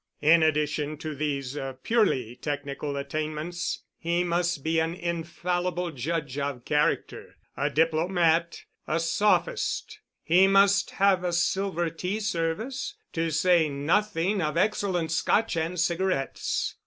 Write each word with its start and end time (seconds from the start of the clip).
In 0.23 0.41
addition 0.41 0.97
to 0.97 1.13
these 1.13 1.55
purely 1.83 2.35
technical 2.35 2.97
attainments, 2.97 3.83
he 3.99 4.23
must 4.23 4.63
be 4.63 4.79
an 4.79 4.95
infallible 4.95 5.91
judge 5.91 6.39
of 6.39 6.65
character, 6.65 7.35
a 7.55 7.69
diplomat, 7.69 8.63
a 8.87 8.99
sophist; 8.99 9.99
he 10.23 10.47
must 10.47 10.89
have 10.89 11.23
a 11.23 11.31
silver 11.31 11.91
tea 11.91 12.19
service, 12.19 12.95
to 13.13 13.29
say 13.29 13.69
nothing 13.69 14.41
of 14.41 14.57
excellent 14.57 15.11
Scotch 15.11 15.55
and 15.55 15.79
cigarettes. 15.79 16.77